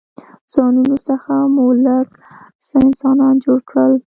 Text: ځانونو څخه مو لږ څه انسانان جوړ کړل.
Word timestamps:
ځانونو 0.53 0.95
څخه 1.07 1.33
مو 1.53 1.65
لږ 1.85 2.07
څه 2.67 2.75
انسانان 2.87 3.35
جوړ 3.45 3.59
کړل. 3.69 3.93